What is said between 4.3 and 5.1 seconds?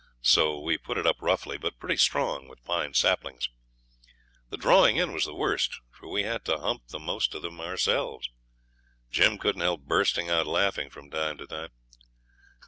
The drawing